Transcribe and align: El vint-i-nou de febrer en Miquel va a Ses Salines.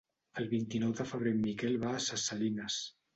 El 0.43 0.47
vint-i-nou 0.53 0.95
de 0.99 1.05
febrer 1.09 1.33
en 1.39 1.43
Miquel 1.49 1.77
va 1.83 1.91
a 1.99 1.99
Ses 2.07 2.25
Salines. 2.31 2.79